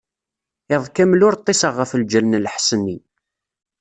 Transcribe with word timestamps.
Iḍ 0.73 0.83
kamel 0.95 1.21
ur 1.27 1.35
ṭṭiseɣ 1.39 1.73
ɣef 1.77 1.91
lǧal 2.01 2.25
n 2.27 2.41
lḥess-nni. 2.45 2.97